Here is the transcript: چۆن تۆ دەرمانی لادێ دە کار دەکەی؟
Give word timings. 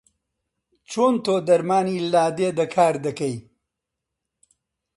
چۆن 0.89 1.13
تۆ 1.25 1.35
دەرمانی 1.47 1.97
لادێ 2.11 2.49
دە 2.57 2.65
کار 2.75 2.95
دەکەی؟ 3.05 3.35